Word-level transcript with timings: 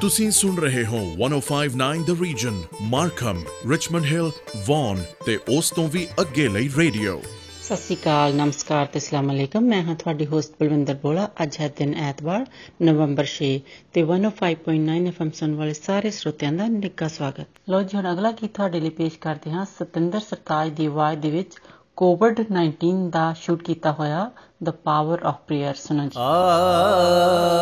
ਤੁਸੀਂ 0.00 0.30
ਸੁਣ 0.30 0.56
ਰਹੇ 0.56 0.86
ਹੋ 0.86 0.98
1059 0.98 2.02
the 2.04 2.22
region 2.22 2.62
Markham 2.82 3.42
Richmond 3.70 4.04
Hill 4.04 4.30
Vaughan 4.66 5.04
ਤੇ 5.26 5.38
ਉਸ 5.58 5.70
ਤੋਂ 5.70 5.88
ਵੀ 5.88 6.08
ਅੱਗੇ 6.20 6.48
ਲਈ 6.48 6.70
ਰੇਡੀਓ। 6.76 7.22
ਸਤਿ 7.62 7.76
ਸ਼੍ਰੀ 7.76 7.96
ਅਕਾਲ, 7.96 8.34
ਨਮਸਕਾਰ 8.34 8.86
ਤੇ 8.86 8.98
ਅਸਲਾਮ 8.98 9.32
ਅਲੈਕਮ। 9.32 9.60
ਮੈਂ 9.60 9.82
ਹਾਂ 9.82 9.94
ਤੁਹਾਡੀ 9.94 10.26
ਹੋਸਟ 10.26 10.52
ਬਲਵਿੰਦਰ 10.60 10.94
ਬੋਲਾ। 10.94 11.28
ਅੱਜ 11.42 11.56
ਹੈ 11.60 11.68
ਦਿਨ 11.68 11.94
ਐਤਵਾਰ, 11.94 12.46
ਨਵੰਬਰ 12.82 13.24
6 13.24 13.48
ਤੇ 13.92 14.02
105.9 14.02 15.06
ਐਫਐਮ 15.06 15.30
ਸੁਣ 15.30 15.54
ਵਾਲੇ 15.54 15.74
ਸਾਰੇ 15.74 16.10
ਸਰੋਤਿਆਂ 16.10 16.52
ਦਾ 16.52 16.66
ਨਿੱਘਾ 16.66 17.08
ਸਵਾਗਤ। 17.08 17.46
ਲੋ 17.68 17.82
ਜੀ, 17.82 17.96
ਹੁਣ 17.96 18.12
ਅਗਲਾ 18.12 18.30
ਗੀਤ 18.30 18.54
ਤੁਹਾਡੇ 18.54 18.80
ਲਈ 18.80 18.90
ਪੇਸ਼ 18.90 19.18
ਕਰਦੇ 19.18 19.50
ਹਾਂ। 19.50 19.64
ਸਤਿੰਦਰ 19.64 20.20
ਸਰਤਾਜ 20.20 20.70
ਦੀ 20.70 20.86
ਆਵਾਜ਼ 20.86 21.20
ਦੇ 21.20 21.30
ਵਿੱਚ 21.30 21.56
ਕੋਵਿਡ 21.96 22.40
19 22.40 23.10
ਦਾ 23.10 23.32
ਸ਼ੂਟ 23.32 23.62
ਕੀਤਾ 23.62 23.92
ਹੋਇਆ। 23.92 24.30
the 24.60 24.72
power 24.72 25.18
of 25.18 25.46
prayer 25.46 25.74
Sunaji. 25.74 26.16
Ah. 26.16 27.56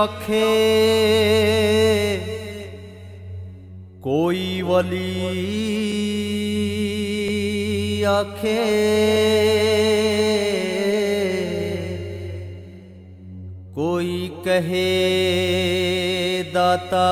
आखे 0.00 0.46
कोई 4.04 4.44
वली 4.62 5.10
आखे। 8.10 8.56
कोई 13.74 14.16
कहे 14.46 14.88
दाता 16.54 17.06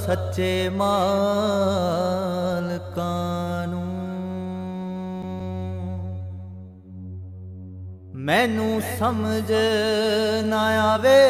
सच्चे 0.00 0.52
माँ। 0.78 1.97
ਮੈਨੂੰ 8.48 8.80
ਸਮਝ 8.98 9.52
ਨਾ 10.46 10.60
ਆਵੇ। 10.82 11.20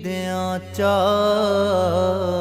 ਦਿਆਂ 0.03 0.59
ਚਾਲਕਾਂ 0.75 2.40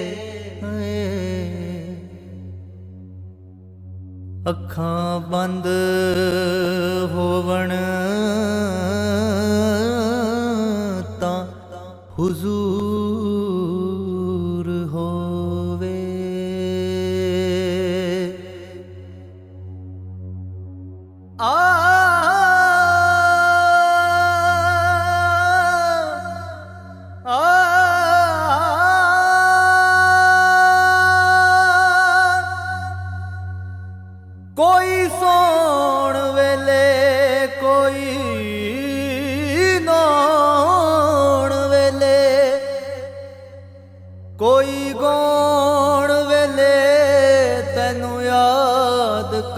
ਅੱਖਾਂ 4.49 5.19
ਬੰਦ 5.19 5.67
ਹੋਵਣ। 7.13 7.71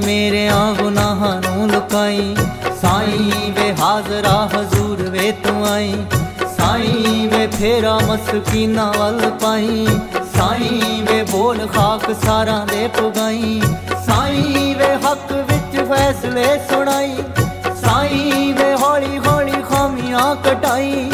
ਵੇ 0.00 0.06
ਮੇਰਿਆਂ 0.06 0.74
ਗੁਨਾਹਾਂ 0.74 1.40
ਨੂੰ 1.40 1.70
ਲੁਕਾਈ। 1.70 2.36
ਸਾਈਂ 2.82 3.52
ਵੇ 3.52 3.74
ਹਾਜ਼ਰਾ 3.80 4.50
ਹਜ਼ੂਰ 4.56 5.02
ਵੇ 5.02 5.32
ਤੂੰ 5.32 5.66
ਆਈ। 5.66 5.94
ਸਾਈਂ 6.56 7.28
ਵੇ 7.28 7.46
ਫੇਰਾ 7.46 7.98
ਮਸਕੀਨਾ 7.98 8.92
ਵੱਲ 8.98 9.30
ਪਾਈ। 9.30 9.86
ਸਾਈਂ 10.36 11.02
ਵੇ 11.02 11.22
ਬੋਲ 11.22 11.66
ਖਾਕ 11.66 12.14
ਸਾਰਾਂ 12.24 12.66
ਦੇ 12.66 12.88
ਪੁਗਾਈ। 12.88 13.62
ਸਾਈਂ 14.06 14.74
ਵੇ 14.74 14.94
ਹੱਕ 14.94 15.32
ਵਿੱਚ 15.32 15.88
ਫੈਸਲੇ 15.88 16.58
ਸੁਣਾਈ। 16.70 17.16
ਸਾਈਂ 17.80 18.54
ਵੇ 18.54 18.74
ਹੌਲੀ 18.74 19.18
ਹੌਲੀ 19.26 19.62
ਖਾਮੀਆਂ 19.70 20.36
ਕਟਾਈ। 20.36 21.09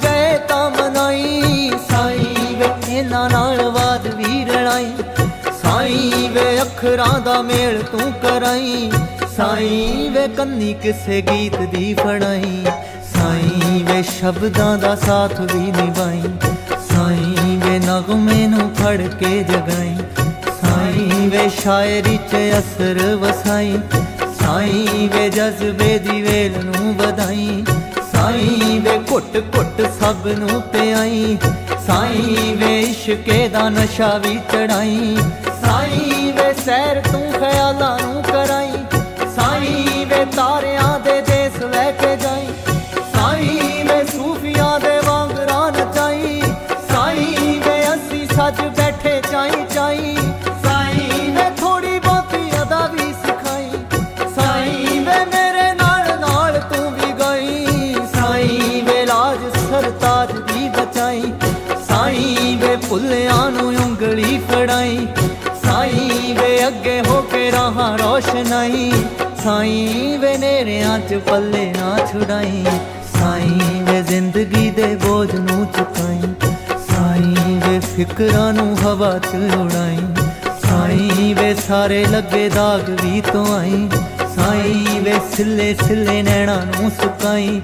ਰੁੱਸ 0.00 0.06
ਗਏ 0.06 0.38
ਤਾਂ 0.48 0.70
ਮਨਾਈ। 0.70 1.70
ਸਾਈ 1.90 2.54
ਵੇ 2.54 2.68
ਇਹਨਾਂ 2.88 3.28
ਨਾਲ 3.30 3.70
ਬਾਦ 3.70 4.06
ਵੀ 4.14 4.44
ਰਣਾਈ 4.44 4.92
ਸਾਈ 5.62 6.28
ਵੇ 6.32 6.60
ਅੱਖਰਾਂ 6.62 7.20
ਦਾ 7.20 7.40
ਮੇਲ 7.42 7.82
ਤੂੰ 7.82 8.12
ਕਰਾਈ। 8.22 8.90
ਸਾਈ 9.36 10.08
ਵੇ 10.12 10.26
ਕੰਨੀ 10.28 10.72
ਕਿਸੇ 10.74 11.20
ਗੀਤ 11.22 11.56
ਦੀ 11.70 11.94
ਫੜਾਈ। 11.94 12.64
ਸਾਈ 13.12 13.82
ਵੇ 13.82 14.02
ਸ਼ਬਦਾਂ 14.02 14.76
ਦਾ 14.78 14.94
ਸਾਥ 14.96 15.40
ਵੀ 15.40 15.72
ਨਿਭਾਈ। 15.72 16.22
ਸਾਈ 16.90 17.56
ਵੇ 17.64 17.78
ਨਗਮੇ 17.78 18.46
ਨੂੰ 18.46 18.70
ਫੜ 18.74 18.96
ਕੇ 19.20 19.42
ਜਗਾਈ। 19.42 19.96
ਸਾਈ 20.60 21.28
ਵੇ 21.28 21.48
ਸ਼ਾਇਰੀ 21.62 22.16
'ਚ 22.30 22.36
ਅਸਰ 22.58 23.04
ਵਸਾਈ। 23.16 23.78
ਸਾਈ 24.40 25.08
ਵੇ 25.14 25.28
ਜਜ਼ਬੇ 25.30 25.98
ਦੀ 25.98 26.22
ਵੇਲ 26.22 26.64
ਨੂੰ 26.64 26.94
ਵਧਾਈ। 26.96 27.64
ਸਾਈ 28.20 28.78
ਵੇ 28.84 28.98
ਘੁੱਟ 29.10 29.36
ਘੁੱਟ 29.56 29.80
ਸਭ 30.00 30.26
ਨੂੰ 30.26 30.60
ਪਿਆਈ। 30.62 31.38
ਸਾਈ 31.86 32.54
ਵੇ 32.56 32.80
ਇਸ਼ਕੇ 32.80 33.48
ਦਾ 33.48 33.68
ਨਸ਼ਾ 33.68 34.18
ਵੀ 34.18 34.34
ਚੜਾਈ। 34.52 35.16
ਸਾਈ 35.62 36.32
ਵੇ 36.36 36.52
ਸੈਰ 36.64 37.00
ਤੂੰ 37.12 37.32
ਖਿਆਲਾਂ 37.32 37.98
ਨੂੰ 37.98 38.22
ਕਰਾਈ। 38.22 38.72
ਸਾਈ 39.36 40.04
ਵੇ 40.04 40.24
ਤਾਰਿਆਂ 40.36 41.00
ਦੇ 41.00 41.20
ਦੇਸ 41.20 41.62
ਲੈ 41.62 41.90
ਕੇ 41.90 42.16
ਜਾਈ। 42.16 42.48
ਸਾਈ 69.50 70.16
ਵੇ 70.16 70.36
ਨੇਰਿਆਂ 70.38 70.98
ਚ 70.98 71.14
ਪੱਲੇ 71.26 71.64
ਨਾ 71.72 71.96
ਛੁਡਾਈ, 72.06 72.64
ਸਾਈ 73.12 73.80
ਵੇ 73.86 74.02
ਜ਼ਿੰਦਗੀ 74.02 74.70
ਦੇ 74.70 74.84
ਬੋਝ 74.96 75.34
ਨੂੰ 75.34 75.64
ਚੁਕਾਈ, 75.66 76.20
ਸਾਈ 76.88 77.54
ਵੇ 77.64 77.78
ਫਿਕਰਾਂ 77.86 78.52
ਨੂੰ 78.52 78.76
ਹਵਾ 78.78 79.10
ਚ 79.18 79.34
ਉਡਾਈ, 79.56 79.98
ਸਾਈ 80.60 81.34
ਵੇ 81.34 81.54
ਸਾਰੇ 81.66 82.04
ਲੱਗੇ 82.04 82.48
ਦਾਗ 82.48 82.90
ਵੀ 83.02 83.20
ਤੋਂ 83.32 83.44
ਆਈ, 83.54 83.88
ਸਾਈ 84.36 85.00
ਵੇ 85.04 85.18
ਸਿੱਲੇ 85.34 85.74
ਸਿੱਲੇ 85.82 86.22
ਨੈਣਾ 86.22 86.56
ਨੂੰ 86.66 86.90
ਸੁਕਾਈ, 87.02 87.60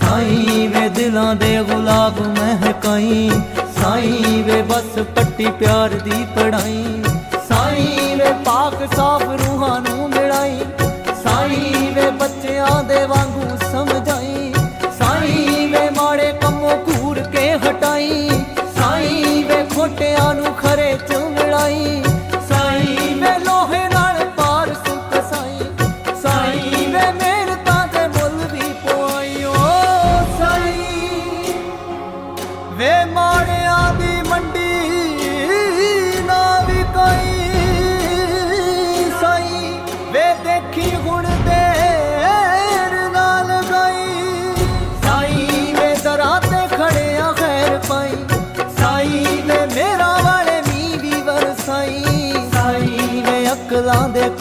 ਸਾਈ 0.00 0.66
ਵੇ 0.74 0.88
ਦਿਲਾਂ 0.96 1.34
ਦੇ 1.36 1.56
ਗੁਲਾਬ 1.70 2.20
ਮਹਿਕਾਈ 2.28 3.30
ਸਾਈ 3.80 4.42
ਵੇ 4.42 4.62
ਬਸ 4.62 4.98
ਪੱਟੀ 5.16 5.50
ਪਿਆਰ 5.60 5.98
ਦੀ 6.04 6.24
ਪੜਾਈ, 6.36 7.02
ਸਾਈ 7.48 8.14
ਵੇ 8.14 8.32
ਪਾਕ 8.44 8.86
ਸਾਫ਼ 8.96 9.27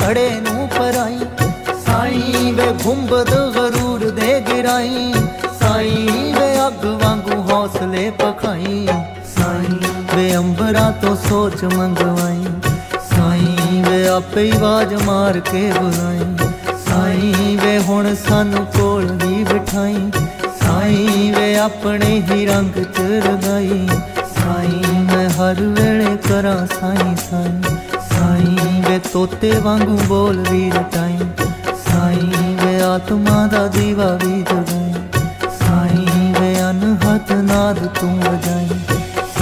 ਅਕਲਾਂ 0.08 0.16
ਦੇ 0.16 0.30
ਖੜੇ 0.30 0.52
ਨੂੰ 0.52 0.68
ਪਰਾਈ। 0.68 1.20
ਸਾਈ 1.86 2.52
ਵੇ 2.52 2.74
ਗੁੰਬਦ 2.84 3.30
ਗਰੂਰ 3.56 4.10
ਦੇ 4.10 4.42
ਗਿਰਾਈ। 4.42 5.14
ਸਾਈ 5.60 6.08
ਵੇ 6.40 6.68
ਅੱਗ 6.68 6.86
ਵਾਂਗੂ 6.86 7.52
ਹੌਸਲੇ 7.52 8.10
ਪਖਾਈ। 8.10 8.88
ਸਾਈ 9.38 9.80
ਵੇ 10.16 10.36
ਅੰਬਰਾਂ 10.36 10.92
ਤੋਂ 10.92 11.16
ਸੋਚ 11.16 11.64
ਮੰਗਵਾਈ। 11.64 12.46
ਸਾਈ 13.16 13.84
ਵੇ 13.90 14.08
ਆਪੇ 14.08 14.44
ਹੀ 14.44 14.52
ਆਵਾਜ਼ 14.52 14.94
ਮਾਰ 14.94 15.40
ਕੇ 15.40 15.72
ਬੁਲਾਈ। 15.82 16.48
ਸਾਈ 16.88 17.58
ਵੇ 17.64 17.80
ਹੁਣ 17.80 18.16
ਸਾਨੂੰ 18.16 18.66
ਕੋਲ 18.66 19.06
ਵੀ 19.06 19.44
ਬਿਠਾਈ। 19.44 20.12
ਸਾਈ 20.62 21.34
ਵੇ 21.38 21.58
ਆਪਣੇ 21.58 22.24
ਹੀ 22.32 22.46
ਰੰਗ 22.46 22.84
ਚ 22.84 23.00
ਰਗਾਈ। 23.00 23.88
ਸਾਈ 24.16 24.82
ਮੈਂ 25.02 25.30
ਹਰ 25.30 25.56
ਵੇਲੇ 25.60 26.18
ਕਰਾਂ 26.30 26.68
ਸਾਈ 26.68 27.16
ਸਾਈ 27.16 27.16
ਸਾਈ। 27.16 27.67
ਵੇ 28.98 29.10
ਤੋਤੇ 29.14 29.52
ਵਾਂਗੂ 29.60 30.00
ਬੋਲ 30.08 30.44
ਵੀ 30.52 30.72
ਰਟਾਈ 30.72 31.18
ਸਾਈ 31.88 32.56
ਵੇ 32.62 32.82
ਆਤਮਾ 32.82 33.48
ਦਾ 33.48 33.68
ਦੀਵਾ 33.68 34.18
ਵੀ 34.24 34.42
ਜਗਾਈ 34.42 34.94
ਸਾਈ 35.60 36.34
ਵੇ 36.40 36.62
ਅਨਹਦ 36.62 37.32
ਨਾਦ 37.32 37.86
ਤੂੰ 37.86 38.20
ਵਜਾਈ। 38.20 38.70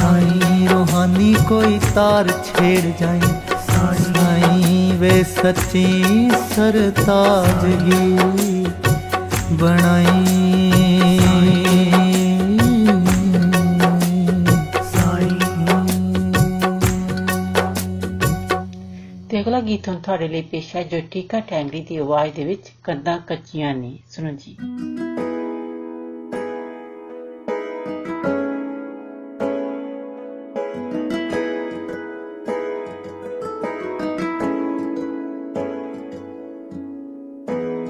ਸਾਈਂ 0.02 0.70
ਰੋਹਾਨੀ 0.70 1.36
ਕੋਈ 1.50 1.80
ਤਾਰ 1.96 2.28
ਛੇੜ 2.28 2.92
ਜਾਈ। 3.00 3.22
ਸਾਈ 3.68 4.92
ਵੇ 4.98 5.24
ਸੱਚੀ 5.24 6.32
ਸਰਤਾਜਗੀ 6.56 8.18
ਬਣਾਈ। 9.52 10.45
ਅਗਲਾ 19.76 19.82
ਗੀਤ 19.82 19.88
ਹੁਣ 19.90 20.00
ਤੁਹਾਡੇ 20.02 20.28
ਲਈ 20.28 20.42
ਪੇਸ਼ 20.42 20.76
ਹੈ 20.76 20.84
ਜੋ 20.84 20.98
ਟੀਕਾ 21.12 21.40
ਟੈਂਗਰੀ 21.40 21.82
ਦੀ 21.82 21.98
ਆਵਾਜ਼ 21.98 22.34
ਦੇ 22.34 22.44
ਵਿੱਚ 22.44 22.72
ਕੰਦਾਂ 22.84 23.20
ਕੱਚੀਆਂ 23.28 23.76
ਨੇ। 23.76 24.00
ਸੁਣੋ 24.10 24.32
ਜੀ। 24.32 24.56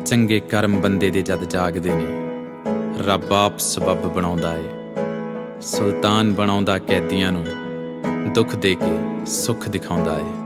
ਚੰਗੇ 0.06 0.40
ਕਰਮ 0.40 0.82
ਬੰਦੇ 0.82 1.10
ਦੇ 1.10 1.22
ਜਦ 1.22 1.44
ਜਾਗਦੇ 1.44 1.90
ਨੇ, 1.94 2.08
ਰੱਬ 3.08 3.34
ਆਪ 3.34 3.60
ਸਬਬ 3.60 4.14
ਬਣਾਉਂਦਾ 4.14 4.56
ਏ। 4.58 4.70
ਸੁਲਤਾਨ 5.62 6.34
ਬਣਾਉਂਦਾ 6.34 6.80
ਕੈਦੀਆਂ 6.80 7.32
ਨੂੰ, 7.32 7.46
ਦੁੱਖ 8.34 8.56
ਦੇ 8.56 8.76
ਕੇ 8.76 9.26
ਸੁੱਖ 9.26 9.70
ਦਿਖਾਉਂਦਾ 9.70 10.18
ਏ। 10.18 10.45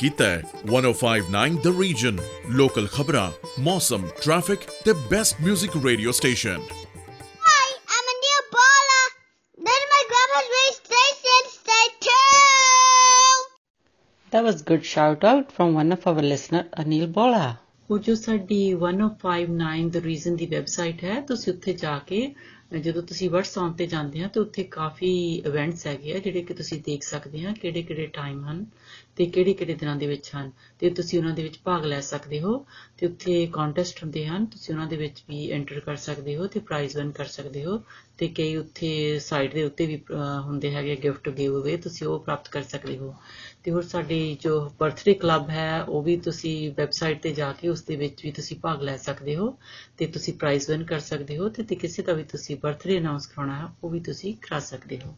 ਕੀਤਾ 0.00 0.24
ਹੈ 0.26 0.42
1059 0.68 1.56
ਦ 1.64 1.70
ਰੀਜਨ 1.80 2.18
ਲੋਕਲ 2.58 2.86
ਖਬਰਾਂ 2.92 3.30
ਮੌਸਮ 3.62 4.06
ਟ੍ਰੈਫਿਕ 4.22 4.60
ਤੇ 4.84 4.92
best 5.10 5.40
뮤직 5.46 5.76
radio 5.84 6.12
station 6.18 6.60
Hi, 7.46 7.66
I'm 7.94 8.08
Anil 8.12 8.38
Bala. 8.54 9.00
Then 9.58 9.82
my 9.90 10.02
grandma's 10.12 10.48
radio 10.52 10.72
station. 10.76 11.50
Stay 11.54 11.84
tuned. 12.06 13.50
That 14.32 14.46
was 14.48 14.62
good 14.64 14.86
shout 14.86 15.26
out 15.32 15.52
from 15.52 15.76
one 15.80 15.96
of 15.98 16.06
our 16.12 16.24
listener 16.28 16.62
Anil 16.84 17.10
Bola. 17.18 17.42
ਉਹ 17.90 17.98
ਜੋ 17.98 18.14
ਸਾਡੀ 18.14 18.62
1059 18.74 19.90
the 19.94 20.02
reason 20.02 20.36
ਦੀ 20.36 20.46
ਵੈਬਸਾਈਟ 20.46 21.04
ਹੈ 21.04 21.20
ਤੁਸੀਂ 21.28 21.52
ਉੱਥੇ 21.52 21.72
ਜਾ 21.76 21.98
ਕੇ 22.08 22.20
ਜਦੋਂ 22.80 23.02
ਤੁਸੀਂ 23.02 23.28
WhatsApp 23.30 23.72
ਤੇ 23.78 23.86
ਜਾਂਦੇ 23.86 24.22
ਆ 24.22 24.26
ਤਾਂ 24.34 24.42
ਉੱਥੇ 24.42 24.62
ਕਾਫੀ 24.74 25.08
ਇਵੈਂਟਸ 25.46 25.86
ਹੈਗੇ 25.86 26.12
ਆ 26.12 26.18
ਜਿਹੜੇ 26.18 26.42
ਕਿ 26.42 26.54
ਤੁਸੀਂ 26.54 26.80
ਦੇਖ 26.86 27.02
ਸਕਦੇ 27.04 27.44
ਆ 27.46 27.52
ਕਿਹੜੇ 27.62 27.82
ਕਿਹੜੇ 27.82 28.06
ਟਾਈਮ 28.14 28.44
ਹਨ 28.44 28.64
ਤੇ 29.16 29.26
ਕਿਹੜੇ 29.26 29.52
ਕਿਹੜੇ 29.54 29.74
ਦਿਨਾਂ 29.74 29.96
ਦੇ 29.96 30.06
ਵਿੱਚ 30.06 30.30
ਹਨ 30.36 30.50
ਤੇ 30.78 30.90
ਤੁਸੀਂ 30.90 31.18
ਉਹਨਾਂ 31.18 31.34
ਦੇ 31.34 31.42
ਵਿੱਚ 31.42 31.58
ਭਾਗ 31.64 31.84
ਲੈ 31.84 32.00
ਸਕਦੇ 32.00 32.40
ਹੋ 32.40 32.66
ਤੇ 32.98 33.06
ਉੱਥੇ 33.06 33.46
ਕੰਟੈਸਟ 33.52 34.02
ਹੁੰਦੇ 34.02 34.26
ਹਨ 34.26 34.46
ਤੁਸੀਂ 34.46 34.74
ਉਹਨਾਂ 34.74 34.86
ਦੇ 34.86 34.96
ਵਿੱਚ 34.96 35.22
ਵੀ 35.28 35.50
ਐਂਟਰ 35.50 35.80
ਕਰ 35.80 35.96
ਸਕਦੇ 35.96 36.36
ਹੋ 36.36 36.46
ਤੇ 36.46 36.60
ਪ੍ਰਾਈਜ਼ 36.60 36.96
ਵਿਨ 36.96 37.10
ਕਰ 37.10 37.24
ਸਕਦੇ 37.24 37.64
ਹੋ 37.64 37.82
ਤੇ 38.18 38.28
ਕਈ 38.28 38.56
ਉੱਥੇ 38.56 39.18
ਸਾਈਟ 39.18 39.54
ਦੇ 39.54 39.64
ਉੱਤੇ 39.64 39.86
ਵੀ 39.86 39.96
ਅਹ, 39.96 40.40
ਹੁੰਦੇ 40.40 40.70
ਹੈਗੇ 40.74 40.96
ਗਿਫਟ 40.96 41.28
ਗਿਵ 41.28 41.60
ਅਵੇ 41.60 41.76
ਤੁਸੀਂ 41.76 42.06
ਉਹ 42.06 42.18
ਪ੍ਰਾਪਤ 42.20 42.48
ਕਰ 42.48 42.62
ਸਕਦੇ 42.62 42.96
ਹੋ। 42.98 43.14
ਤੇ 43.64 43.70
ਹੋਰ 43.70 43.82
ਸਾਡੀ 43.82 44.38
ਜੋ 44.40 44.58
ਬਰਥਡੇ 44.80 45.14
ਕਲੱਬ 45.14 45.50
ਹੈ 45.50 45.82
ਉਹ 45.82 46.02
ਵੀ 46.02 46.16
ਤੁਸੀਂ 46.16 46.54
ਵੈਬਸਾਈਟ 46.72 47.22
ਤੇ 47.22 47.32
ਜਾ 47.32 47.52
ਕੇ 47.52 47.68
ਉਸ 47.68 47.82
ਦੇ 47.82 47.96
ਵਿੱਚ 47.96 48.24
ਵੀ 48.24 48.32
ਤੁਸੀਂ 48.32 48.56
ਭਾਗ 48.56 48.82
ਲੈ 48.82 48.96
ਸਕਦੇ 48.96 49.36
ਹੋ 49.36 49.56
ਤੇ 49.98 50.06
ਤੁਸੀਂ 50.06 50.34
ਪ੍ਰਾਈਜ਼ 50.34 50.70
ਵਿਨ 50.70 50.84
ਕਰ 50.84 51.00
ਸਕਦੇ 51.00 51.38
ਹੋ 51.38 51.48
ਤੇ 51.48 51.62
ਤੇ 51.62 51.74
ਕਿਸੇ 51.76 52.02
ਦਾ 52.02 52.12
ਵੀ 52.12 52.24
ਤੁਸੀਂ 52.24 52.56
ਬਰਥਡੇ 52.56 52.98
ਅਨਾਉਂਸ 52.98 53.26
ਕਰਾਉਣਾ 53.26 53.58
ਹੈ 53.58 53.68
ਉਹ 53.84 53.90
ਵੀ 53.90 54.00
ਤੁਸੀਂ 54.00 54.34
ਕਰਾ 54.42 54.58
ਸਕਦੇ 54.60 54.98
ਹੋ। 55.06 55.16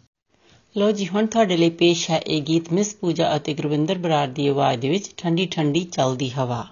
ਲੋ 0.76 0.90
ਜੀ, 0.92 1.06
ਹੁਣ 1.06 1.26
ਤੁਹਾਡੇ 1.26 1.56
ਲਈ 1.56 1.70
ਪੇਸ਼ 1.70 2.10
ਹੈ 2.10 2.18
ਇਹ 2.18 2.42
ਗੀਤ 2.42 2.72
ਮਿਸ 2.72 2.94
ਪੂਜਾ 2.94 3.36
ਅਤੇ 3.36 3.54
ਗੁਰਵਿੰਦਰ 3.54 3.98
ਬਰਾੜ 3.98 4.28
ਦੀ 4.28 4.46
ਆਵਾਜ਼ 4.48 4.80
ਦੇ 4.80 4.88
ਵਿੱਚ 4.88 5.10
ਠੰਡੀ 5.16 5.46
ਠੰਡੀ 5.46 5.80
ਚੱਲਦੀ 5.84 6.30
ਹਵਾ। 6.30 6.66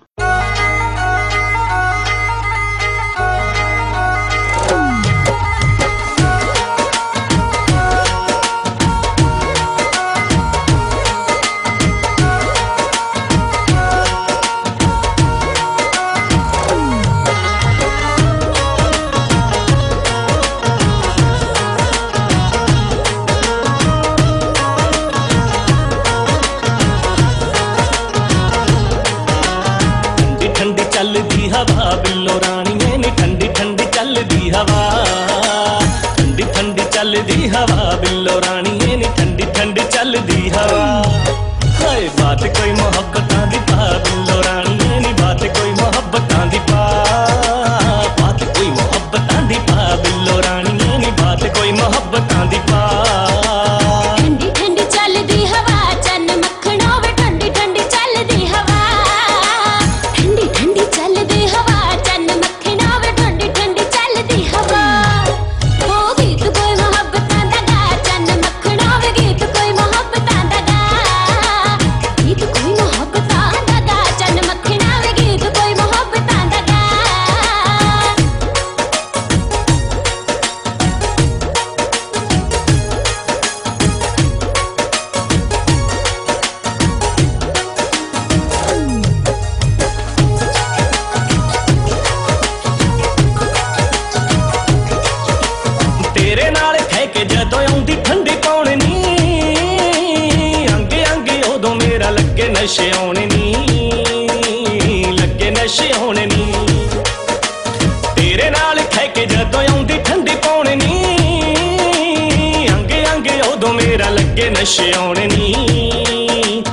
ਨਸ਼ੇ 114.60 114.92
ਆਉਣੇ 114.96 115.26
ਨੀ। 115.26 115.54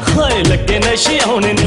ਹਾਏ 0.09 0.43
ਲੱਗੇ 0.43 0.79
ਨਸ਼ੇ 0.79 1.19
ਆਉਣੇ 1.27 1.53
ਨੀ। 1.53 1.66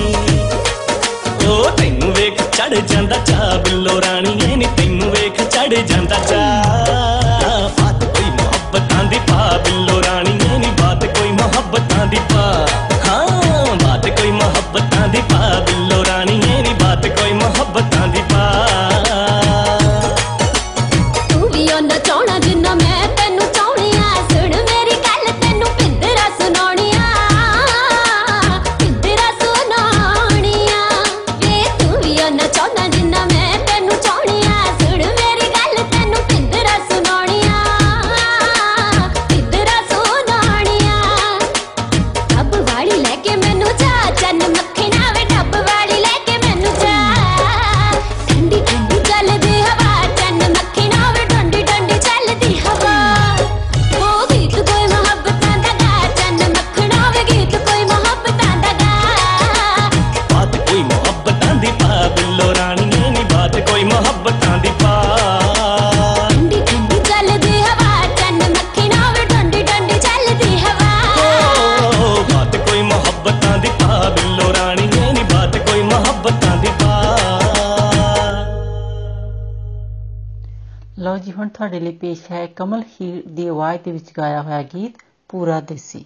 ਲਓ 81.11 81.19
ਜੀ, 81.19 81.33
ਹੁਣ 81.33 81.49
ਤੁਹਾਡੇ 81.49 81.79
ਲਈ 81.81 81.93
ਪੇਸ਼ 81.93 82.21
ਹੈ 82.33 82.47
ਕਮਲ 82.47 82.83
ਹੀਰ 82.83 83.23
ਦੀ 83.29 83.47
ਆਵਾਜ਼ 83.49 83.81
ਦੇ 83.85 83.93
ਵਿੱਚ 83.93 84.11
ਗਾਇਆ 84.19 84.43
ਹੋਇਆ 84.43 84.63
ਗੀਤ 84.63 84.99
ਪੂਰਾ 85.29 85.61
ਦੇਸੀ। 85.61 86.05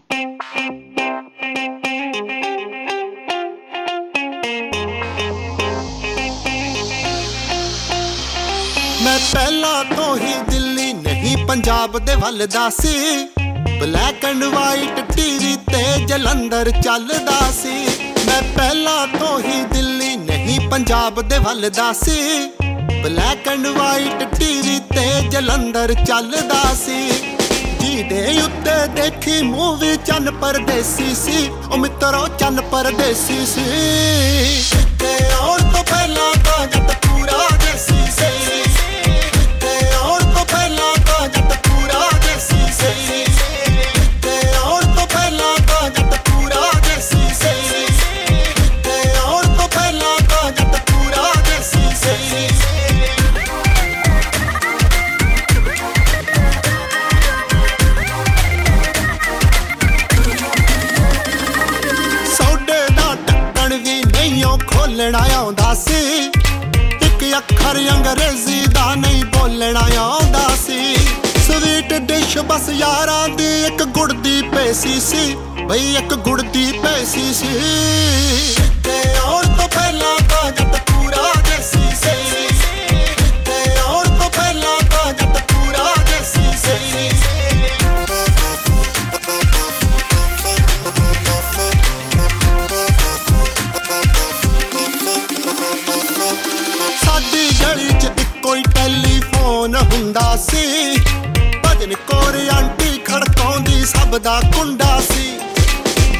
ਮੈਂ 9.03 9.19
ਪਹਿਲਾਂ 9.33 9.85
ਤੋਂ 9.85 10.17
ਹੀ 10.17 10.33
ਦਿੱਲੀ 10.51 10.93
ਨਹੀਂ, 10.93 11.37
ਪੰਜਾਬ 11.47 11.99
ਦੇ 11.99 12.15
ਵੱਲ 12.15 12.47
ਦਾ 12.47 12.69
ਸੀ। 12.71 12.97
ਬਲੈਕ 13.81 14.25
ਐਂਡ 14.25 14.45
ਵਾਈਟ 14.45 15.01
ਟੀਵੀ 15.17 15.57
ਤੇ 15.57 16.05
ਜਲੰਧਰ 16.07 16.71
ਚੱਲਦਾ 16.71 17.41
ਸੀ। 17.53 17.77
ਮੈਂ 18.27 18.43
ਪਹਿਲਾਂ 18.57 19.07
ਤੋਂ 19.19 19.39
ਹੀ 19.41 19.65
ਦਿੱਲੀ 19.65 20.17
ਨਹੀਂ, 20.17 20.61
ਪੰਜਾਬ 20.71 21.23
ਦੇ 21.23 21.39
ਵੱਲ 21.39 21.71
ਦਾ 21.71 21.93
ਸੀ। 21.93 22.51
ਬਲੈਕ 23.05 23.49
ਐਂਡ 23.49 23.67
ਵਾਈਟ 23.67 24.23
ਟੀਵੀ 24.39 24.79
ਤੇ 24.95 25.29
ਜਲੰਧਰ 25.29 25.95
ਚੱਲਦਾ 25.95 26.75
ਸੀ। 26.75 27.11
ਜਿਹਦੇ 27.81 28.41
ਉੱਤੇ 28.43 28.87
ਦੇਖੀ 28.87 29.43
ਮੂਵੀ 29.43 29.97
ਚੰਨ 29.97 30.31
ਪਰਦੇਸੀ 30.31 31.15
ਸੀ। 31.15 31.51
ਉਹ 31.73 31.79
ਮਿੱਤਰੋ 31.79 32.29
ਚੰਨ 32.29 32.61
ਪਰਦੇਸੀ 32.61 33.47
ਸੀ। 33.47 33.65
ਤੇ 35.01 35.25
ਆਉਣ 35.41 35.59
ਤੋਂ 35.59 35.85
ਪਹਿਲਾਂ 35.85 36.33
ਤਾਂ 36.45 36.67
ਜੱਟ 36.67 37.04
ਅੰਗਰੇਜ਼ੀ 67.91 68.67
ਦਾ 68.67 68.95
ਨਹੀਂ 68.95 69.25
ਬੋਲਣਾ 69.25 69.89
ਆਉਂਦਾ 69.99 70.51
ਸੀ। 70.67 70.95
ਸਵੀਟ 71.47 71.93
ਡਿਸ਼ 71.93 72.39
ਬਸ 72.39 72.69
ਯਾਰਾਂ 72.69 73.29
ਦੀ 73.29 73.67
ਇੱਕ 73.67 73.83
ਗੁੜ 73.83 74.13
ਦੀ 74.13 74.43
ਪੇਸੀ 74.43 75.01
ਸੀ। 75.01 75.37
ਬਈ 75.65 75.97
ਇੱਕ 75.97 76.15
ਗੁੜ 76.15 76.43
ਦੀ 76.43 76.73
ਪੇਸੀ 76.73 77.35
ਸੀ। 77.35 77.61
ਤੇ 78.85 79.17
ਆਉਣ 79.25 79.45
ਤੋਂ 79.45 79.69
ਪਹਿਲਾਂ 79.69 80.19
ਤਾਂ 80.29 80.51
ਜੱਟ 80.51 80.84
ਸੀ। 100.55 100.97
ਭਜਨ 101.65 101.95
ਕੌਰ 101.95 102.49
ਆਂਟੀ 102.53 102.99
ਖੜਕਾਉਂਦੀ, 102.99 103.85
ਸਭ 103.85 104.17
ਦਾ 104.19 104.41
ਕੁੰਡਾ 104.41 105.01
ਸੀ। 105.01 105.39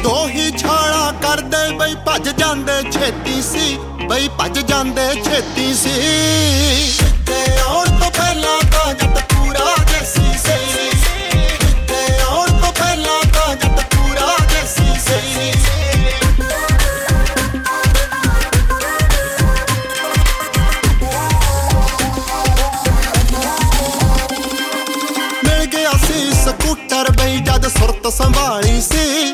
ਦੋ 0.03 0.27
ਹੀ 0.27 0.51
ਛਾਲਾ 0.57 1.13
ਕਰਦੇ 1.21 1.77
ਬਈ 1.77 1.95
ਭੱਜ 2.05 2.29
ਜਾਂਦੇ, 2.29 2.91
ਛੇਤੀ 2.91 3.41
ਸੀ। 3.41 3.77
ਬਈ 4.09 4.27
ਭੱਜ 4.27 4.59
ਜਾਂਦੇ, 4.59 5.09
ਛੇਤੀ 5.23 5.73
ਸੀ। 5.73 5.93
ਤੇ 7.27 7.57
ਆਉਣ 7.67 7.85
ਤੋਂ 7.85 8.11
ਪਹਿਲਾਂ 8.11 8.59
ਤਾਂ 8.71 8.93
ਜੱਟ 8.93 9.33
ਪੂਰਾ 9.33 9.84
ਸੰਭਾਲੀ 28.17 28.81
ਸੀ। 28.81 29.33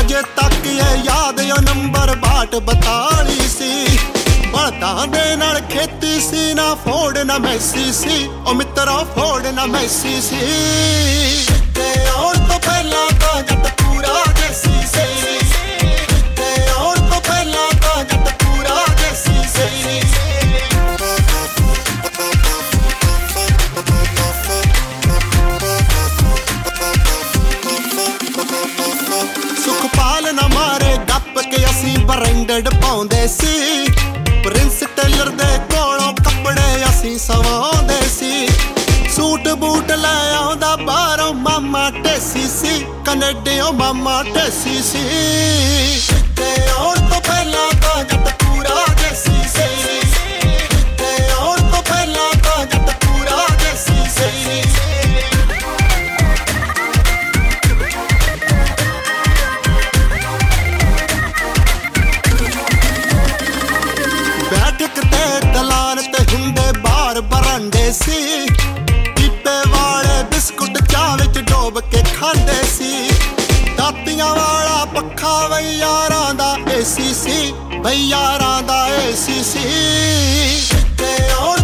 ਅਜੇ 0.00 0.22
ਤੱਕ 0.22 0.66
ਇਹ 0.66 0.96
ਯਾਦ 1.04 1.40
ਉਹ 1.40 1.62
ਨੰਬਰ 1.62 2.16
ਬਾਟ 2.16 2.54
ਬਤਾਲੀ 2.54 3.48
ਸੀ। 3.48 3.98
ਬਲਦਾਂ 4.52 5.06
ਦੇ 5.06 5.36
ਨਾਲ 5.36 5.60
ਖੇਤੀ 5.60 6.20
ਸੀ, 6.20 6.54
ਨਾ 6.54 6.74
ਫੋੜ, 6.74 7.18
ਨਾ 7.18 7.38
ਮੈਸੀ 7.38 7.92
ਸੀ। 7.92 8.30
ਉਹ 8.46 8.54
ਮਿੱਤਰਾ, 8.54 9.04
ਫੋੜ, 9.16 9.46
ਨਾ 9.46 9.66
ਮੈਸੀ 9.66 10.20
ਸੀ। 10.20 10.40
ਤੇ 11.74 12.06
ਆਉਣ 12.16 12.34
ਤੋਂ 12.34 12.60
ਪਹਿਲਾਂ 12.60 13.10
ਤਾਂ 13.20 13.42
ਜੱਟ 13.42 13.71
ਪਾਉਂਦੇ 33.02 33.26
ਸੀ। 33.26 33.86
ਪ੍ਰਿੰਸ 34.44 34.78
ਟੇਲਰ 34.96 35.28
ਦੇ 35.28 35.58
ਕੋਲੋਂ 35.70 36.12
ਕੱਪੜੇ 36.12 36.84
ਅਸੀਂ 36.84 37.18
ਸਵਾਉਂਦੇ 37.18 38.00
ਸੀ। 38.08 38.48
ਸੂਟ 39.10 39.48
ਬੂਟ 39.48 39.90
ਲੈ 39.92 40.34
ਆਉਂਦਾ 40.34 40.74
ਬਾਹਰੋਂ 40.76 41.32
ਮਾਮਾ 41.34 41.90
ਟੇਸੀ 41.90 42.46
ਸੀ। 42.48 42.86
ਕੈਨੇਡੀਓ 43.06 43.72
ਮਾਮਾ 43.72 44.22
ਟੇਸੀ 44.22 44.82
ਸੀ। 44.82 45.02
ਤੇ 46.36 46.70
ਆਉਣ 46.78 47.08
ਤੋਂ 47.08 47.20
ਪਹਿਲਾਂ 47.20 47.70
ਤਾਂ 47.80 48.04
ਜੱਟ 48.04 48.32
ਕੁੜੀਆਂ 74.22 74.34
ਵਾਲਾ 74.36 74.84
ਪੱਖਾ 74.94 75.46
ਵਈ 75.48 75.76
ਯਾਰਾਂ 75.78 76.34
ਦਾ 76.34 76.56
ਏਸੀਸੀ 76.72 77.52
ਬਈ 77.84 78.08
ਯਾਰਾਂ 78.08 78.62
ਦਾ 78.62 78.86
ਏਸੀਸੀ 78.98 79.64
ਕਿੱਥੇ 80.70 81.16
ਆਉਣ 81.32 81.61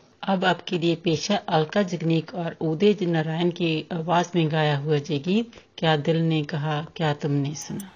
अब 0.23 0.45
आपके 0.45 0.77
लिए 0.79 0.95
पेश 0.95 1.31
अलका 1.31 1.81
जगनीक 1.83 2.33
और 2.35 2.57
उदय 2.61 3.05
नारायण 3.05 3.51
की 3.51 3.87
आवाज़ 3.91 4.31
में 4.35 4.51
गाया 4.51 4.77
हुआ 4.77 4.97
जय 4.97 5.19
गीत 5.19 5.51
क्या 5.77 5.95
दिल 5.97 6.17
ने 6.17 6.43
कहा, 6.43 6.81
क्या 6.95 7.13
तुमने 7.13 7.55
सुना? 7.55 7.91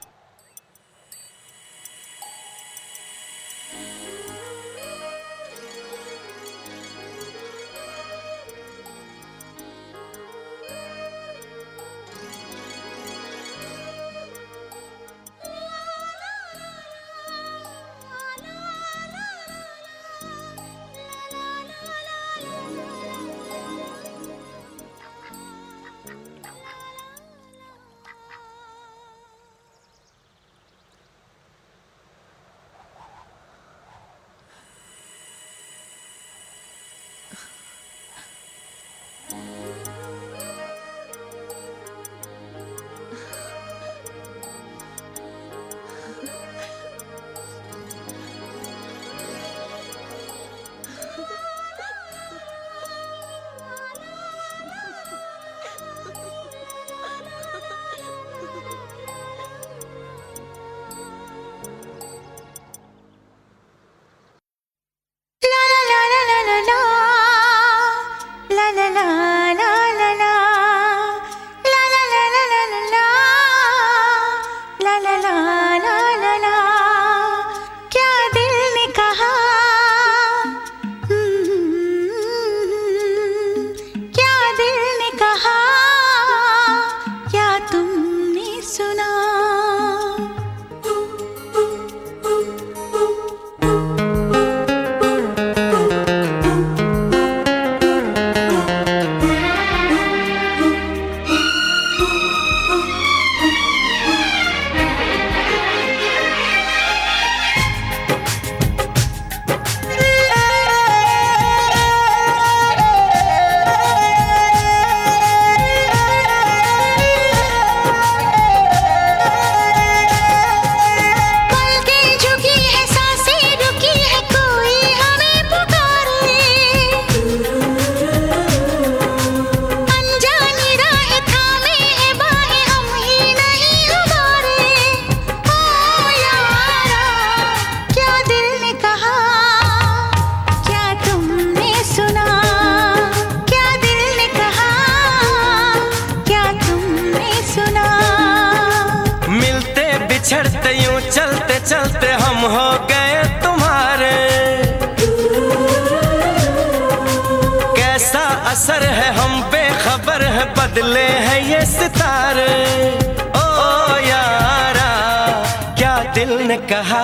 दिल 166.25 166.47
ने 166.47 166.57
कहा 166.57 167.01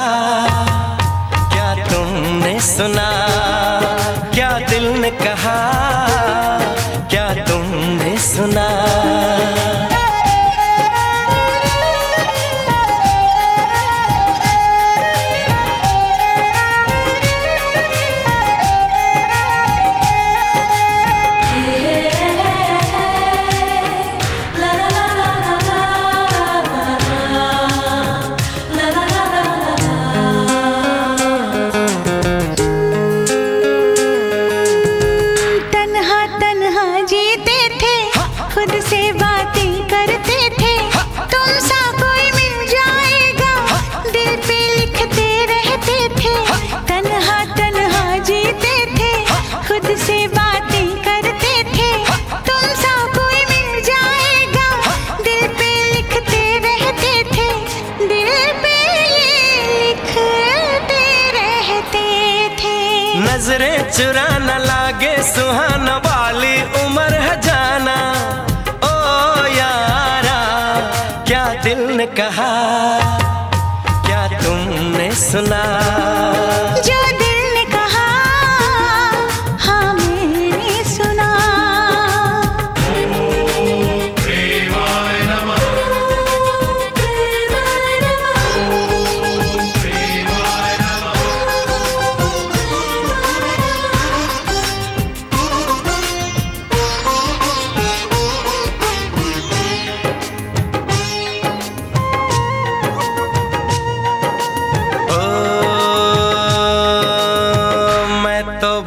क्या 1.53 1.73
तुमने 1.89 2.59
सुना? 2.59 3.09
क्या 4.33 4.49
दिल 4.69 4.87
ने 5.01 5.11
कहा 5.11 5.57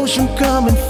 don't 0.00 0.38
coming 0.38 0.89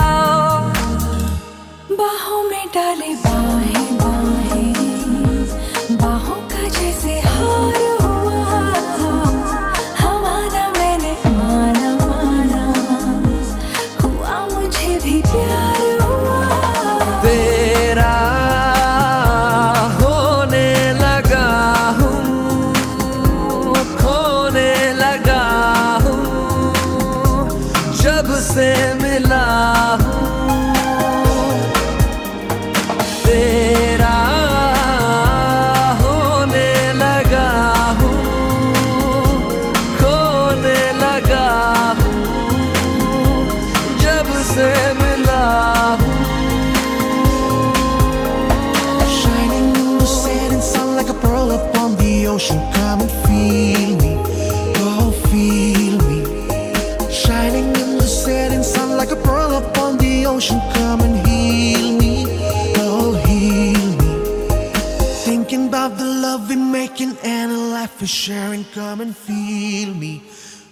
We're 68.01 68.07
sharing. 68.07 68.63
Come 68.73 69.01
and 69.01 69.15
feel 69.15 69.93
me, 69.93 70.23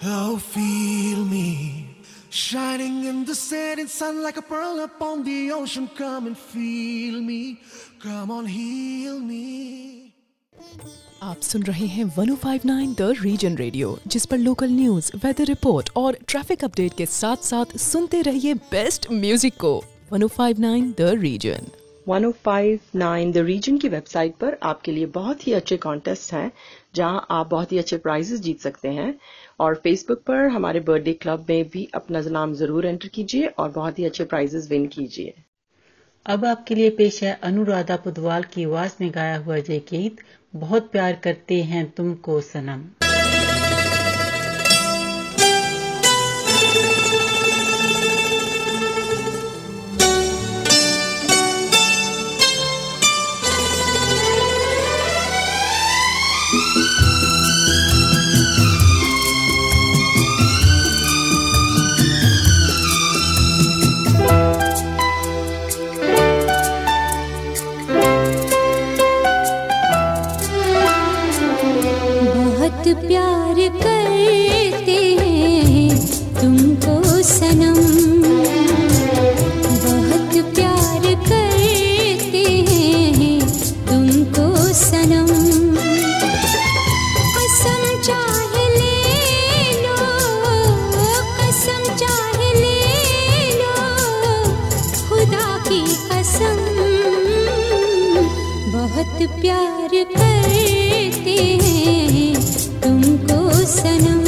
oh 0.03 0.37
feel 0.37 1.23
me. 1.25 1.85
Shining 2.31 3.05
in 3.05 3.25
the 3.25 3.35
setting 3.35 3.87
sun 3.87 4.23
like 4.23 4.37
a 4.37 4.41
pearl 4.43 4.79
upon 4.79 5.23
the 5.23 5.51
ocean. 5.51 5.89
Come 5.95 6.27
and 6.27 6.37
feel 6.37 7.21
me. 7.21 7.59
Come 7.99 8.31
on, 8.31 8.45
heal 8.47 9.19
me. 9.21 10.13
आप 11.23 11.41
सुन 11.41 11.63
रहे 11.63 11.85
हैं 11.87 12.05
1059 12.07 12.93
द 12.97 13.13
रीजन 13.21 13.55
रेडियो 13.57 13.97
जिस 14.07 14.25
पर 14.25 14.37
local 14.37 14.69
news 14.71 15.11
weather 15.23 15.45
report 15.45 15.89
और 15.97 16.17
traffic 16.27 16.63
update 16.63 16.93
के 16.97 17.05
साथ 17.05 17.43
साथ 17.45 17.77
सुनते 17.79 18.21
रहिए 18.29 18.53
बेस्ट 18.71 19.11
म्यूज़िक 19.11 19.57
को 19.63 19.73
1059 20.13 20.93
द 20.99 21.11
रीजन 21.21 21.67
1059 22.09 23.31
द 23.33 23.37
रीजन 23.45 23.77
की 23.77 23.89
वेबसाइट 23.89 24.35
पर 24.41 24.57
आपके 24.63 24.91
लिए 24.91 25.05
बहुत 25.17 25.47
ही 25.47 25.53
अच्छे 25.53 25.77
कॉन्टेस्ट 25.77 26.33
हैं 26.33 26.51
जहाँ 26.95 27.27
आप 27.31 27.47
बहुत 27.47 27.71
ही 27.71 27.77
अच्छे 27.77 27.97
प्राइजेस 27.97 28.39
जीत 28.39 28.59
सकते 28.59 28.87
हैं। 28.87 29.19
और 29.59 29.75
फेसबुक 29.75 30.19
पर 30.19 30.47
हमारे 30.47 30.79
बर्थडे 30.79 31.13
क्लब 31.13 31.45
में 31.49 31.69
भी 31.69 31.89
अपना 31.93 32.21
नाम 32.21 32.53
ज़रूर 32.53 32.85
एंटर 32.85 33.07
कीजिए 33.07 33.45
और 33.47 33.69
बहुत 33.69 33.99
ही 33.99 34.05
अच्छे 34.05 34.23
प्राइजेस 34.23 34.69
विन 34.69 34.87
कीजिए। 34.87 35.33
अब 36.25 36.45
आपके 36.45 36.75
लिए 36.75 36.89
पेश 36.89 37.23
है 37.23 37.39
अनुराधा 37.43 37.95
पुदवाल 37.95 38.43
की 38.43 38.63
आवाज़ 38.63 38.93
में 39.01 39.11
गाया 39.15 39.37
हुआ 39.37 39.57
जय 39.57 39.79
गीत, 39.79 40.17
बहुत 40.55 40.91
प्यार 40.91 41.13
करते 41.13 41.63
हैं 41.63 41.91
तुमको 41.91 42.41
सनम। 42.41 42.83
बहुत 72.79 73.07
प्यार 73.07 73.57
करते 73.81 74.95
हैं 75.19 75.97
तुमको 76.39 76.95
सनम 77.23 77.68
सनम 103.78 104.27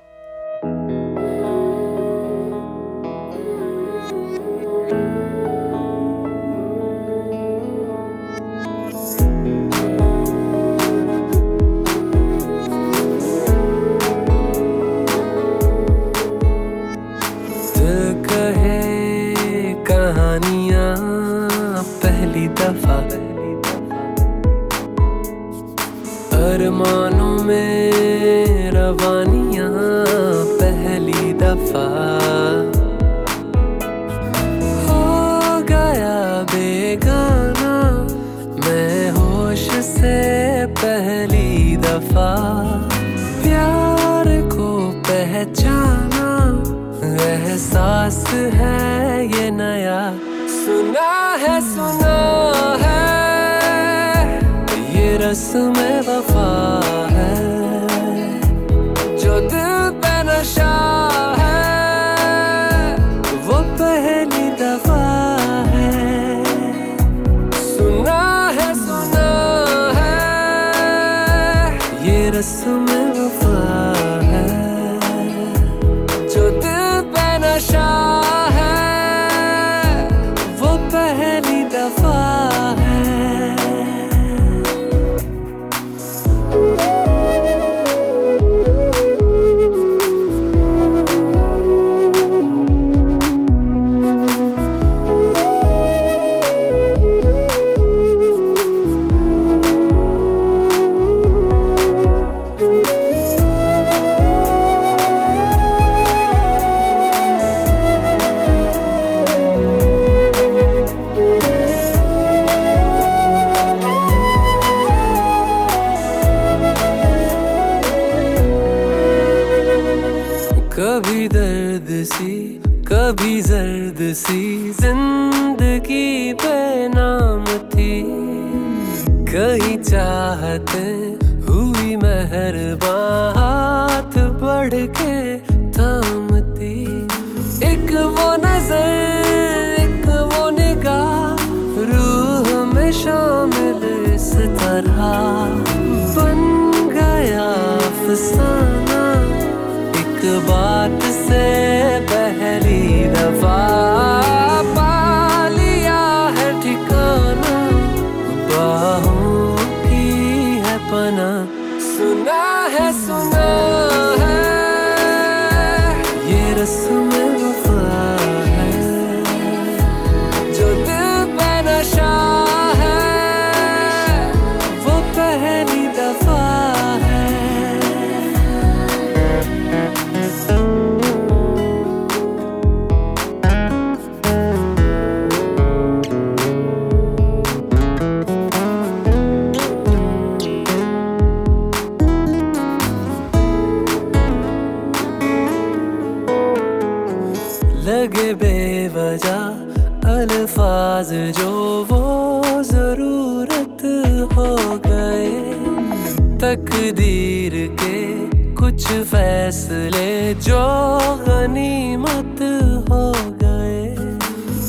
गनीमत 211.51 212.41
हो 212.89 213.05
गए। 213.39 213.79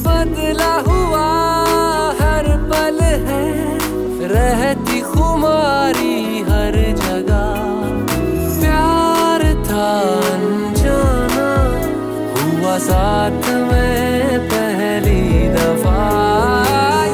बदला 0.04 0.72
हुआ 0.86 1.26
हर 2.20 2.46
पल 2.70 2.98
है, 3.26 3.44
रहती 4.32 5.00
खुमारी 5.00 6.40
हर 6.40 6.78
जगह। 7.02 7.46
प्यार 8.58 9.44
था 9.68 9.92
जाना 10.82 11.48
हुआ 12.34 12.76
साथ 12.88 13.48
में 13.70 14.50
पहली 14.50 15.48
दफ़ा। 15.54 16.04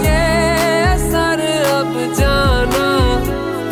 ये 0.09 0.99
सर 1.07 1.47
अब 1.77 1.95
जाना, 2.21 2.89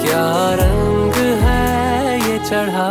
क्या 0.04 0.30
रंग 0.62 1.22
है 1.44 2.18
ये 2.28 2.38
चढ़ा? 2.50 2.90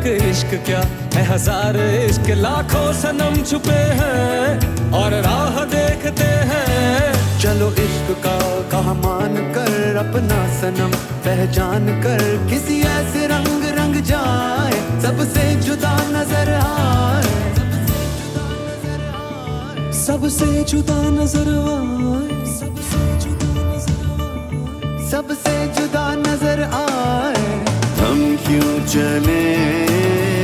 है 0.00 0.18
कि 0.18 0.30
इश्क 0.30 0.54
क्या 0.66 0.80
है? 1.14 1.24
हज़ार 1.26 1.76
इश्क, 1.76 2.30
लाखों 2.36 2.92
सनम 2.92 3.42
छुपे 3.42 3.80
हैं 4.00 4.92
और 4.92 5.12
राह 5.22 5.64
देखते 5.64 6.28
हैं। 6.50 7.38
चलो 7.40 7.70
इश्क 7.72 8.08
का 8.24 8.36
कहा 8.70 8.94
मान 8.94 9.36
कर 9.52 9.96
अपना 9.96 10.40
सनम? 10.60 10.92
पहचान 11.24 11.86
कर 12.02 12.22
किसी 12.50 12.80
ऐसे 12.80 13.26
रंग 13.26 13.64
रंग 13.78 14.02
जाए। 14.02 14.72
सबसे 15.02 15.44
जुदा 15.60 15.94
नज़र 16.10 16.52
आए। 16.54 17.28
सबसे 20.00 20.64
जुदा 20.64 21.00
नज़र 21.10 21.48
आए। 21.68 22.38
सबसे 25.10 25.54
जुदा 25.76 26.14
नज़र 26.16 26.62
आए। 26.62 27.69
क्यों 28.46 28.86
चले 28.86 29.42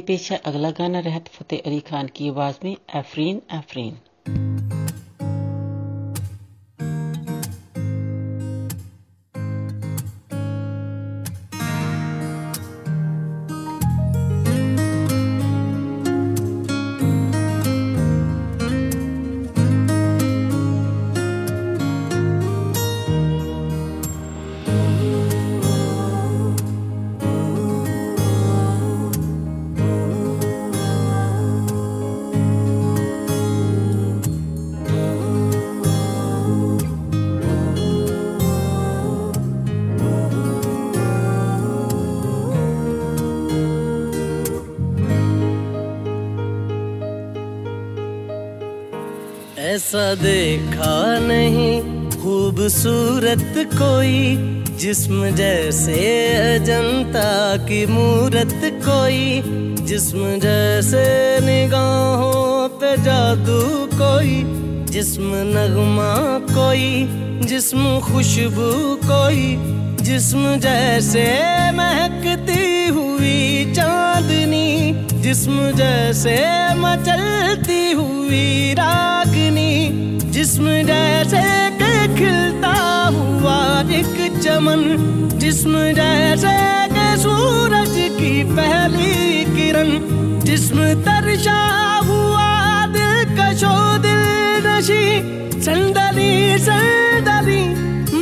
लिए 0.00 0.06
पेश 0.06 0.30
है 0.32 0.38
अगला 0.46 0.70
गाना 0.70 1.00
रहत 1.00 1.28
फतेह 1.28 1.62
अली 1.66 1.80
खान 1.88 2.06
की 2.16 2.28
आवाज़ 2.28 2.58
में 2.64 2.76
एफरीन 2.96 3.42
एफरीन। 3.54 3.98
ऐसा 49.70 50.14
देखा 50.14 51.18
नहीं। 51.18 51.82
खूबसूरत 52.10 53.54
कोई, 53.56 54.36
जिस्म 54.78 55.30
जैसे 55.30 55.94
अजंता 56.54 57.56
की 57.56 57.86
मूरत 57.86 58.60
कोई, 58.64 59.42
जिस्म 59.86 60.18
जैसे 60.18 61.04
निगाहों 61.40 62.68
पे 62.68 62.96
जादू 63.02 63.60
कोई, 63.94 64.42
जिस्म 64.92 65.30
नगमा 65.56 66.12
कोई, 66.54 67.06
जिस्म 67.46 68.00
खुशबू 68.00 68.70
कोई, 69.04 69.56
जिस्म 70.04 70.56
जैसे 70.56 71.26
महकती 71.72 72.88
हुई 72.88 73.72
चांदनी, 73.76 74.92
जिस्म 75.22 75.70
जैसे 75.70 76.36
मचलती 76.74 77.69
हुई 78.30 78.74
रागनी 78.78 79.70
जिस्म 80.30 80.72
जैसे 80.86 81.40
खिलता 82.18 82.74
हुआ 83.14 83.56
एक 83.90 84.18
चमन, 84.38 84.82
जिसम 85.38 85.72
जैसे 85.92 86.54
के 86.92 87.08
सूरज 87.16 87.94
की 88.18 88.32
पहली 88.52 89.44
किरण, 89.56 89.90
जिस्म 90.44 90.86
तरशा 91.02 91.58
हुआ 92.06 92.46
दिल 92.94 93.34
कशो 93.34 93.74
दिल 93.98 94.22
नशी 94.66 95.04
संदली 95.60 96.58
संदली 96.60 97.62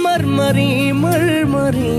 मरमरी 0.02 0.92
मरमरी। 1.04 1.96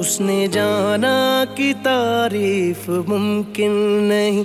उसने 0.00 0.46
जाना 0.48 1.18
कि 1.56 1.72
तारीफ़ 1.80 2.90
मुमकिन 3.08 3.72
नहीं 4.08 4.44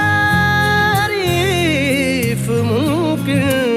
looking 3.21 3.70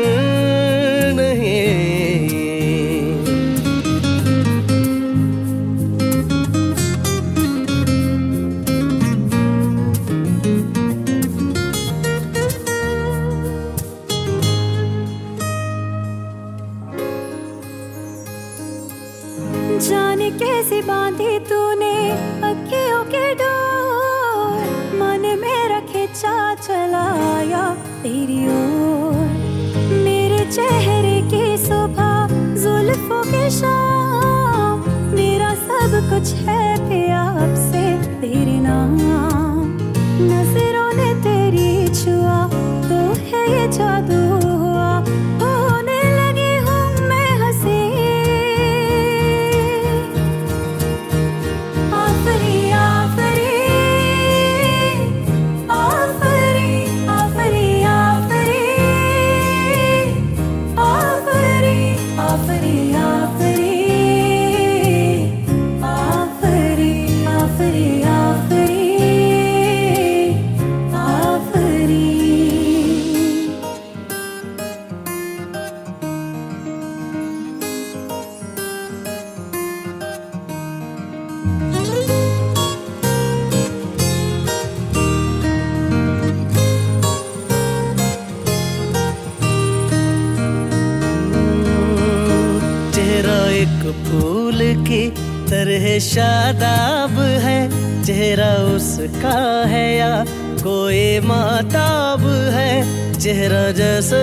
शादाब 96.01 97.19
है, 97.45 97.59
चेहरा 98.05 98.53
उसका 98.75 99.67
है 99.67 99.97
या 99.97 100.25
कोई 100.63 101.21
माताब 101.21 102.21
है? 102.55 102.73
चेहरा 103.19 103.71
जैसे 103.71 104.23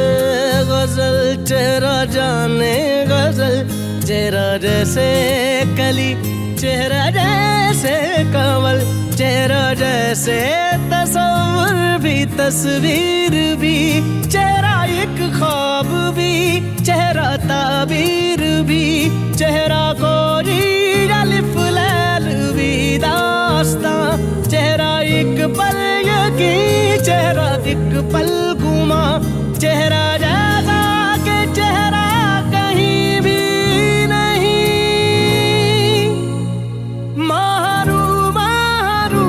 गज़ल, 0.69 1.45
चेहरा 1.45 2.05
जाने 2.05 3.05
गज़ल, 3.05 3.55
चेहरा 4.07 4.57
जैसे 4.57 5.07
कली, 5.77 6.11
चेहरा 6.55 7.09
जैसे 7.09 7.95
कमल 8.33 8.81
चेहरा 9.17 9.73
जैसे 9.73 10.39
तस्वीर 10.91 11.97
भी 12.01 12.25
तस्वीर 12.25 13.55
भी, 13.55 13.77
चेहरा 14.27 14.83
एक 14.85 15.17
ख्वाब 15.37 15.87
भी, 16.17 16.35
चेहरा 16.83 17.35
ताबीर 17.37 18.41
भी, 18.61 18.85
चेहरा 19.37 19.93
गोरी 19.93 20.80
एक 25.21 25.41
पल 25.57 25.79
की 26.31 26.53
चेहरा 27.05 27.47
एक 27.65 28.11
पल 28.13 28.29
घुमा। 28.59 29.01
चेहरा 29.59 30.05
कहीं 32.51 33.21
भी 33.21 33.41
नहीं। 34.07 34.65
मारू 37.17 37.99
मारू 38.31 39.27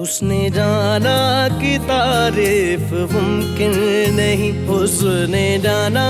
उसने 0.00 0.50
जाना 0.50 1.48
की 1.48 1.78
तारीफ़ 1.78 3.14
मुमकिन 3.14 3.72
नहीं। 4.14 4.68
उसने 4.68 5.58
जाना 5.58 6.08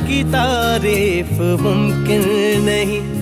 की 0.00 0.24
तारीफ़ 0.24 1.62
मुमकिन 1.62 2.22
नहीं। 2.64 3.21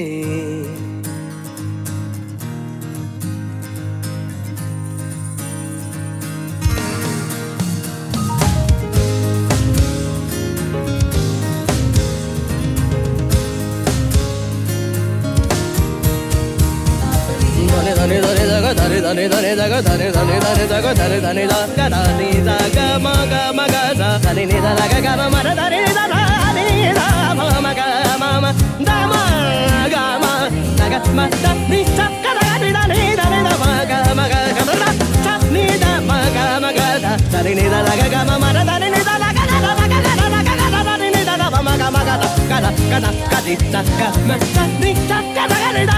dani 19.29 19.55
dani 19.55 19.81
dani 19.87 20.07
dani 20.15 20.65
da 20.69 20.93
dani 20.99 21.17
dani 21.25 21.43
da 21.51 21.59
ga 21.77 21.85
da 21.93 22.01
ni 22.19 22.29
da 22.47 22.57
ga 22.75 22.87
ma 23.05 23.13
ga 23.31 23.41
ma 23.57 23.65
ga 23.73 23.83
da 23.99 24.09
dani 24.23 24.43
ni 24.49 24.57
da 24.65 24.71
da 24.79 24.85
ga 24.91 24.99
ga 25.05 25.13
ma 25.33 25.39
dani 25.43 25.79
da 25.97 26.03
da 26.13 26.21
ni 26.57 26.65
da 26.97 27.05
ma 27.37 27.45
ma 27.65 27.71
ga 27.79 27.85
ma 28.21 28.29
ma 28.43 28.51
da 28.87 28.95
ma 29.11 29.21
ga 29.93 30.03
ma 30.23 30.33
da 30.79 30.85
ga 30.93 30.99
ma 31.17 31.25
da 31.43 31.51
ni 31.71 31.79
da 31.97 32.07
ga 32.23 32.31
da 32.39 32.43
ni 32.61 32.69
dani 32.77 33.09
dani 33.19 33.39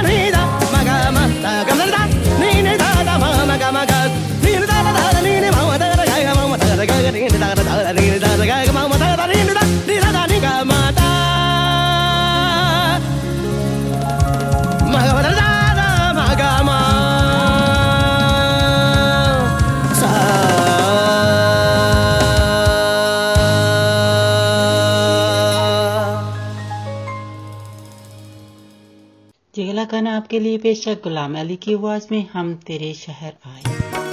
ni 0.07 0.22
आपके 30.13 30.39
लिए 30.39 30.57
पेशा 30.57 30.93
गुलाम 31.03 31.39
अली 31.39 31.55
की 31.55 31.73
आवाज़ 31.73 32.07
में 32.11 32.25
हम 32.33 32.53
तेरे 32.67 32.93
शहर 32.93 33.33
आए। 33.45 34.12